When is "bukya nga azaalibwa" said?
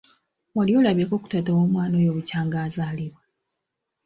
2.15-3.21